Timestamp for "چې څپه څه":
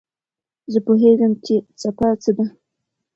1.45-2.31